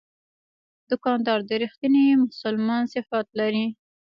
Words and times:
دوکاندار 0.89 1.39
د 1.49 1.51
رښتیني 1.63 2.05
مسلمان 2.25 2.83
صفات 2.93 3.27
لري. 3.39 3.65